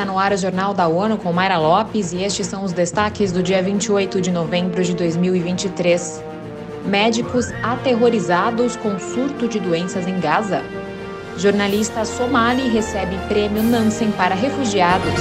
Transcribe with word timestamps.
Está 0.00 0.10
no 0.10 0.18
ar 0.18 0.32
o 0.32 0.36
Jornal 0.38 0.72
da 0.72 0.88
ONU 0.88 1.18
com 1.18 1.30
Mayra 1.30 1.58
Lopes 1.58 2.14
e 2.14 2.22
estes 2.22 2.46
são 2.46 2.64
os 2.64 2.72
destaques 2.72 3.32
do 3.32 3.42
dia 3.42 3.62
28 3.62 4.18
de 4.18 4.30
novembro 4.30 4.82
de 4.82 4.94
2023. 4.94 6.24
Médicos 6.86 7.52
aterrorizados 7.62 8.76
com 8.76 8.98
surto 8.98 9.46
de 9.46 9.60
doenças 9.60 10.06
em 10.08 10.18
Gaza. 10.18 10.62
Jornalista 11.36 12.06
somali 12.06 12.66
recebe 12.70 13.14
prêmio 13.28 13.62
Nansen 13.62 14.10
para 14.12 14.34
refugiados. 14.34 15.20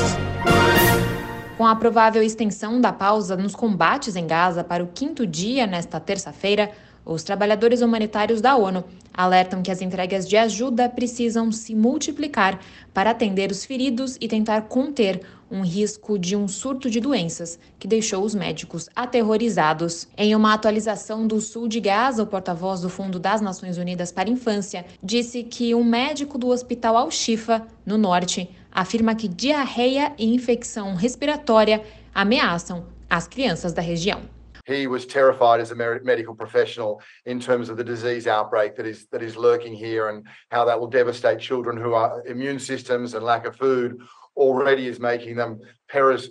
Com 1.58 1.68
a 1.68 1.76
provável 1.76 2.24
extensão 2.24 2.80
da 2.80 2.94
pausa 2.94 3.36
nos 3.36 3.54
combates 3.54 4.16
em 4.16 4.26
Gaza 4.26 4.64
para 4.64 4.82
o 4.82 4.88
quinto 4.88 5.28
dia 5.28 5.68
nesta 5.68 6.00
terça-feira, 6.00 6.72
os 7.06 7.24
trabalhadores 7.24 7.82
humanitários 7.82 8.42
da 8.42 8.56
ONU 8.56 8.84
alertam 9.14 9.62
que 9.62 9.72
as 9.72 9.82
entregas 9.82 10.28
de 10.28 10.38
ajuda 10.38 10.88
precisam 10.88 11.52
se 11.52 11.76
multiplicar 11.76 12.60
para 12.94 13.12
atender 13.12 13.52
os 13.52 13.66
feridos 13.66 14.18
e 14.22 14.28
tentar 14.28 14.62
conter 14.64 15.22
um 15.52 15.62
risco 15.62 16.18
de 16.18 16.36
um 16.36 16.48
surto 16.48 16.90
de 16.90 17.00
doenças 17.00 17.60
que 17.80 17.88
deixou 17.88 18.24
os 18.24 18.36
médicos 18.36 18.88
aterrorizados. 18.96 20.08
Em 20.18 20.36
uma 20.36 20.54
atualização 20.54 21.26
do 21.26 21.42
sul 21.42 21.68
de 21.68 21.80
Gaza, 21.80 22.24
o 22.24 22.28
porta-voz 22.28 22.82
do 22.82 22.90
Fundo 22.90 23.20
das 23.20 23.42
Nações 23.42 23.78
Unidas 23.78 24.12
para 24.12 24.30
a 24.30 24.32
Infância 24.32 24.86
disse 25.04 25.44
que 25.44 25.74
um 25.74 25.84
médico 25.84 26.38
do 26.38 26.48
Hospital 26.48 26.96
Al-Shifa, 26.96 27.66
no 27.86 27.98
norte, 27.98 28.50
afirma 28.72 29.16
que 29.16 29.28
diarreia 29.28 30.14
e 30.18 30.34
infecção 30.34 30.96
respiratória 30.96 31.82
ameaçam 32.14 32.86
as 33.10 33.28
crianças 33.28 33.74
da 33.74 33.82
região. 33.82 34.39
He 34.70 34.88
was 34.88 35.06
terrified 35.06 35.60
as 35.60 35.72
a 35.72 35.76
medical 35.76 36.36
professional 36.36 37.02
in 37.26 37.40
terms 37.40 37.70
of 37.70 37.78
the 37.78 37.84
disease 37.84 38.28
outbreak 38.28 38.76
that 38.76 38.86
is 38.86 39.08
that 39.12 39.24
is 39.24 39.36
lurking 39.36 39.74
here 39.74 40.10
and 40.10 40.26
how 40.52 40.64
that 40.66 40.80
will 40.80 40.90
devastate 40.90 41.40
children 41.40 41.76
who 41.78 41.94
are 41.94 42.24
immune 42.28 42.60
systems 42.60 43.14
and 43.16 43.24
lack 43.26 43.46
of 43.46 43.56
food 43.56 43.98
already 44.38 44.88
is 44.88 45.00
making 45.00 45.36
them 45.36 45.60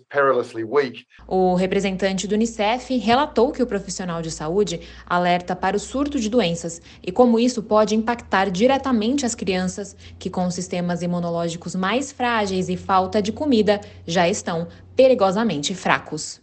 perilously 0.09 0.64
weak. 0.64 1.05
O 1.27 1.55
representante 1.55 2.27
do 2.27 2.34
UNICEF 2.34 2.97
relatou 2.98 3.53
que 3.53 3.62
o 3.62 3.66
profissional 3.66 4.22
de 4.22 4.31
saúde 4.31 4.81
alerta 5.06 5.55
para 5.55 5.77
o 5.77 5.81
surto 5.81 6.19
de 6.19 6.31
doenças 6.31 6.81
e 7.06 7.12
como 7.12 7.39
isso 7.39 7.62
pode 7.62 7.94
impactar 7.94 8.50
diretamente 8.50 9.27
as 9.27 9.34
crianças 9.34 9.94
que 10.19 10.31
com 10.31 10.50
sistemas 10.50 11.03
imunológicos 11.03 11.75
mais 11.75 12.11
frágeis 12.11 12.69
e 12.69 12.77
falta 12.77 13.20
de 13.20 13.33
comida 13.33 13.81
já 14.06 14.28
estão 14.28 14.69
perigosamente 14.97 15.75
fracos. 15.75 16.41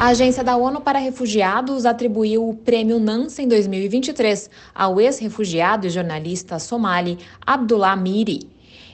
A 0.00 0.06
Agência 0.06 0.42
da 0.42 0.56
ONU 0.56 0.80
para 0.80 0.98
Refugiados 0.98 1.84
atribuiu 1.84 2.48
o 2.48 2.54
Prêmio 2.54 2.98
Nansen 2.98 3.46
2023 3.46 4.48
ao 4.74 4.98
ex-refugiado 4.98 5.86
e 5.86 5.90
jornalista 5.90 6.58
somali 6.58 7.18
Abdullah 7.46 7.94
Miri. 7.96 8.48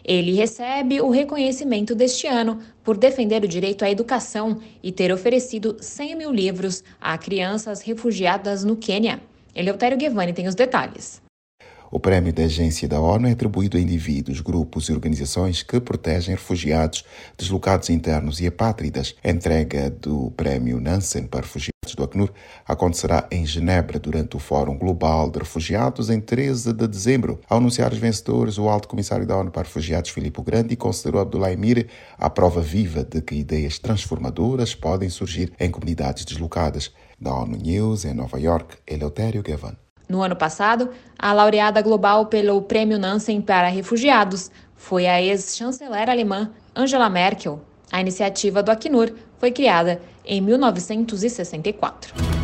Ele 0.04 0.32
recebe 0.32 1.00
o 1.00 1.08
reconhecimento 1.08 1.94
deste 1.94 2.26
ano 2.26 2.58
por 2.82 2.96
defender 2.96 3.44
o 3.44 3.48
direito 3.48 3.84
à 3.84 3.88
educação 3.88 4.58
e 4.82 4.90
ter 4.90 5.12
oferecido 5.12 5.76
100 5.80 6.16
mil 6.16 6.32
livros 6.32 6.82
a 7.00 7.16
crianças 7.16 7.82
refugiadas 7.82 8.64
no 8.64 8.74
Quênia. 8.74 9.20
Eleutério 9.54 9.96
Guevani 9.96 10.32
tem 10.32 10.48
os 10.48 10.56
detalhes. 10.56 11.24
O 11.90 12.00
prêmio 12.00 12.32
da 12.32 12.44
Agência 12.44 12.88
da 12.88 13.00
ONU 13.00 13.28
é 13.28 13.32
atribuído 13.32 13.76
a 13.76 13.80
indivíduos, 13.80 14.40
grupos 14.40 14.88
e 14.88 14.92
organizações 14.92 15.62
que 15.62 15.78
protegem 15.80 16.34
refugiados, 16.34 17.04
deslocados 17.38 17.90
internos 17.90 18.40
e 18.40 18.46
apátridas. 18.46 19.14
A 19.22 19.30
entrega 19.30 19.88
do 19.90 20.32
prêmio 20.32 20.80
Nansen 20.80 21.26
para 21.26 21.42
refugiados 21.42 21.94
do 21.96 22.02
Acnur 22.02 22.32
acontecerá 22.66 23.28
em 23.30 23.46
Genebra 23.46 24.00
durante 24.00 24.36
o 24.36 24.40
Fórum 24.40 24.76
Global 24.76 25.30
de 25.30 25.38
Refugiados 25.38 26.10
em 26.10 26.20
13 26.20 26.72
de 26.72 26.88
dezembro. 26.88 27.40
Ao 27.48 27.58
anunciar 27.58 27.92
os 27.92 27.98
vencedores, 27.98 28.58
o 28.58 28.68
alto 28.68 28.88
comissário 28.88 29.24
da 29.24 29.36
ONU 29.36 29.52
para 29.52 29.62
Refugiados, 29.62 30.10
Filippo 30.10 30.42
Grandi, 30.42 30.74
considerou 30.74 31.20
Abdullah 31.20 31.52
Emir 31.52 31.86
a 32.18 32.28
prova 32.28 32.60
viva 32.60 33.04
de 33.04 33.22
que 33.22 33.36
ideias 33.36 33.78
transformadoras 33.78 34.75
podem 34.75 35.08
surgir 35.08 35.52
em 35.60 35.70
comunidades 35.70 36.25
deslocadas. 36.25 36.92
Da 37.19 37.32
ONU 37.32 37.56
News, 37.56 38.04
em 38.04 38.12
Nova 38.12 38.38
York, 38.38 38.76
Eleutério 38.86 39.42
Gavan. 39.42 39.85
No 40.09 40.22
ano 40.22 40.37
passado, 40.37 40.91
a 41.19 41.33
laureada 41.33 41.83
global 41.83 42.27
pelo 42.27 42.62
Prêmio 42.62 42.99
Nansen 42.99 43.41
para 43.41 43.69
Refugiados 43.69 44.50
foi 44.75 45.06
a 45.06 45.21
ex-chanceler 45.21 46.09
alemã 46.09 46.50
Angela 46.75 47.11
Merkel. 47.11 47.61
A 47.91 48.00
iniciativa 48.00 48.62
do 48.62 48.71
Acnur 48.71 49.12
foi 49.39 49.50
criada 49.50 50.00
em 50.25 50.41
1964. 50.41 52.35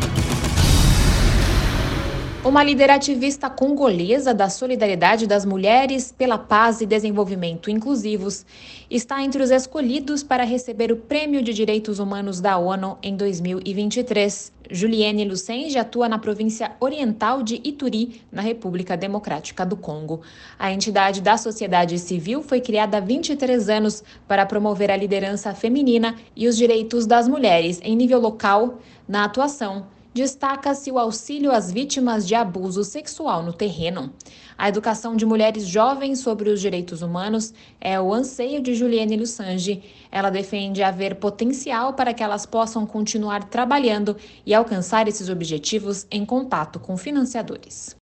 Uma 2.45 2.61
líder 2.61 2.89
ativista 2.89 3.49
congolesa 3.49 4.33
da 4.33 4.49
solidariedade 4.49 5.25
das 5.25 5.45
mulheres 5.45 6.11
pela 6.11 6.37
paz 6.37 6.81
e 6.81 6.85
desenvolvimento 6.85 7.71
inclusivos 7.71 8.45
está 8.91 9.23
entre 9.23 9.41
os 9.41 9.49
escolhidos 9.49 10.23
para 10.23 10.43
receber 10.43 10.91
o 10.91 10.97
Prêmio 10.97 11.41
de 11.41 11.53
Direitos 11.53 11.99
Humanos 11.99 12.41
da 12.41 12.57
ONU 12.57 12.97
em 13.01 13.15
2023. 13.15 14.51
Juliane 14.69 15.23
Lucenge 15.23 15.77
atua 15.77 16.09
na 16.09 16.19
província 16.19 16.73
oriental 16.81 17.41
de 17.41 17.61
Ituri, 17.63 18.21
na 18.29 18.41
República 18.41 18.97
Democrática 18.97 19.65
do 19.65 19.77
Congo. 19.77 20.19
A 20.59 20.69
entidade 20.69 21.21
da 21.21 21.37
sociedade 21.37 21.97
civil 21.97 22.43
foi 22.43 22.59
criada 22.59 22.97
há 22.97 22.99
23 22.99 23.69
anos 23.69 24.03
para 24.27 24.45
promover 24.45 24.91
a 24.91 24.97
liderança 24.97 25.55
feminina 25.55 26.17
e 26.35 26.45
os 26.49 26.57
direitos 26.57 27.07
das 27.07 27.25
mulheres 27.25 27.79
em 27.81 27.95
nível 27.95 28.19
local 28.19 28.79
na 29.07 29.23
atuação 29.23 29.85
destaca-se 30.13 30.91
o 30.91 30.99
auxílio 30.99 31.51
às 31.51 31.71
vítimas 31.71 32.27
de 32.27 32.35
abuso 32.35 32.83
sexual 32.83 33.41
no 33.41 33.51
terreno. 33.51 34.13
A 34.57 34.69
educação 34.69 35.15
de 35.15 35.25
mulheres 35.25 35.65
jovens 35.65 36.19
sobre 36.19 36.49
os 36.49 36.61
direitos 36.61 37.01
humanos 37.01 37.53
é 37.81 37.99
o 37.99 38.13
anseio 38.13 38.61
de 38.61 38.75
Juliane 38.75 39.17
Lussange. 39.17 39.81
Ela 40.11 40.29
defende 40.29 40.83
haver 40.83 41.15
potencial 41.15 41.93
para 41.93 42.13
que 42.13 42.21
elas 42.21 42.45
possam 42.45 42.85
continuar 42.85 43.45
trabalhando 43.45 44.15
e 44.45 44.53
alcançar 44.53 45.07
esses 45.07 45.29
objetivos 45.29 46.05
em 46.11 46.23
contato 46.23 46.79
com 46.79 46.95
financiadores. 46.95 47.95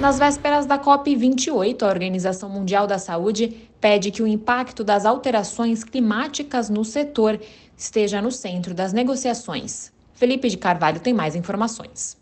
Nas 0.00 0.18
vésperas 0.18 0.64
da 0.64 0.78
COP28, 0.78 1.82
a 1.82 1.88
Organização 1.88 2.48
Mundial 2.48 2.86
da 2.86 2.98
Saúde 2.98 3.68
pede 3.78 4.10
que 4.10 4.22
o 4.22 4.26
impacto 4.26 4.82
das 4.82 5.04
alterações 5.04 5.84
climáticas 5.84 6.70
no 6.70 6.86
setor 6.86 7.38
esteja 7.80 8.20
no 8.20 8.30
centro 8.30 8.74
das 8.74 8.92
negociações. 8.92 9.90
Felipe 10.12 10.50
de 10.50 10.58
Carvalho 10.58 11.00
tem 11.00 11.14
mais 11.14 11.34
informações. 11.34 12.18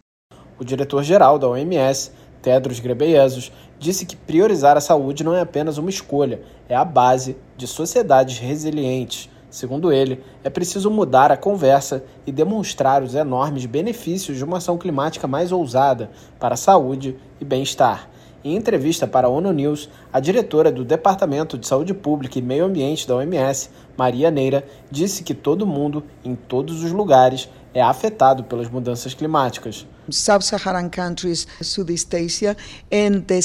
O 0.56 0.64
diretor-geral 0.64 1.36
da 1.36 1.48
OMS, 1.48 2.12
Tedros 2.40 2.78
Ghebreyesus, 2.78 3.50
disse 3.76 4.06
que 4.06 4.14
priorizar 4.14 4.76
a 4.76 4.80
saúde 4.80 5.24
não 5.24 5.34
é 5.34 5.40
apenas 5.40 5.76
uma 5.76 5.90
escolha, 5.90 6.40
é 6.68 6.76
a 6.76 6.84
base 6.84 7.36
de 7.56 7.66
sociedades 7.66 8.38
resilientes 8.38 9.28
Segundo 9.50 9.90
ele, 9.90 10.22
é 10.44 10.50
preciso 10.50 10.90
mudar 10.90 11.32
a 11.32 11.36
conversa 11.36 12.04
e 12.26 12.32
demonstrar 12.32 13.02
os 13.02 13.14
enormes 13.14 13.64
benefícios 13.64 14.36
de 14.36 14.44
uma 14.44 14.58
ação 14.58 14.76
climática 14.76 15.26
mais 15.26 15.52
ousada 15.52 16.10
para 16.38 16.52
a 16.52 16.56
saúde 16.56 17.16
e 17.40 17.44
bem-estar. 17.44 18.10
Em 18.48 18.56
entrevista 18.56 19.06
para 19.06 19.26
a 19.26 19.30
ONU 19.30 19.52
News, 19.52 19.90
a 20.10 20.18
diretora 20.18 20.72
do 20.72 20.82
Departamento 20.82 21.58
de 21.58 21.66
Saúde 21.66 21.92
Pública 21.92 22.38
e 22.38 22.42
Meio 22.42 22.64
Ambiente 22.64 23.06
da 23.06 23.14
OMS, 23.14 23.68
Maria 23.94 24.30
Neira, 24.30 24.64
disse 24.90 25.22
que 25.22 25.34
todo 25.34 25.66
mundo, 25.66 26.02
em 26.24 26.34
todos 26.34 26.82
os 26.82 26.90
lugares, 26.90 27.46
é 27.74 27.82
afetado 27.82 28.44
pelas 28.44 28.70
mudanças 28.70 29.12
climáticas. 29.12 29.86
Sub-Saharan 30.08 30.88
countries, 30.88 31.46
Southeast 31.60 32.14
Asia, 32.14 32.56
and 32.90 33.20
the 33.26 33.40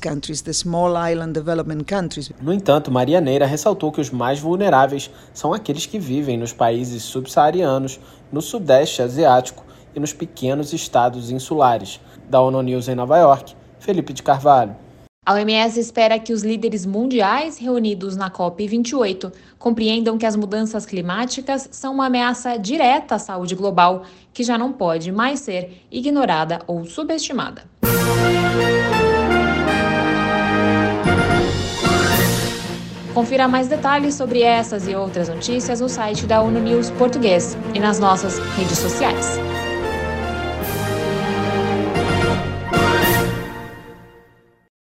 countries, 0.00 0.40
the 0.40 0.54
Small 0.54 0.94
Island 0.96 1.34
Development 1.34 1.84
countries. 1.86 2.32
No 2.40 2.50
entanto, 2.50 2.90
Maria 2.90 3.20
Neira 3.20 3.44
ressaltou 3.44 3.92
que 3.92 4.00
os 4.00 4.08
mais 4.08 4.40
vulneráveis 4.40 5.10
são 5.34 5.52
aqueles 5.52 5.84
que 5.84 5.98
vivem 5.98 6.38
nos 6.38 6.54
países 6.54 7.02
subsaarianos, 7.02 8.00
no 8.32 8.40
Sudeste 8.40 9.02
Asiático 9.02 9.62
e 9.94 10.00
nos 10.00 10.14
pequenos 10.14 10.72
estados 10.72 11.30
insulares. 11.30 12.00
Da 12.30 12.40
ONU 12.40 12.62
News 12.62 12.88
em 12.88 12.94
Nova 12.94 13.18
York, 13.18 13.57
Felipe 13.78 14.12
de 14.12 14.22
Carvalho. 14.22 14.76
A 15.28 15.34
OMS 15.34 15.78
espera 15.78 16.18
que 16.18 16.32
os 16.32 16.42
líderes 16.42 16.86
mundiais 16.86 17.58
reunidos 17.58 18.16
na 18.16 18.30
COP28 18.30 19.30
compreendam 19.58 20.16
que 20.16 20.24
as 20.24 20.34
mudanças 20.34 20.86
climáticas 20.86 21.68
são 21.70 21.92
uma 21.92 22.06
ameaça 22.06 22.56
direta 22.58 23.16
à 23.16 23.18
saúde 23.18 23.54
global 23.54 24.04
que 24.32 24.42
já 24.42 24.56
não 24.56 24.72
pode 24.72 25.12
mais 25.12 25.40
ser 25.40 25.82
ignorada 25.90 26.60
ou 26.66 26.86
subestimada. 26.86 27.64
Confira 33.12 33.46
mais 33.46 33.68
detalhes 33.68 34.14
sobre 34.14 34.40
essas 34.40 34.88
e 34.88 34.94
outras 34.94 35.28
notícias 35.28 35.80
no 35.80 35.90
site 35.90 36.24
da 36.24 36.40
ONU 36.40 36.60
News 36.60 36.88
Português 36.92 37.54
e 37.74 37.80
nas 37.80 37.98
nossas 37.98 38.38
redes 38.56 38.78
sociais. 38.78 39.38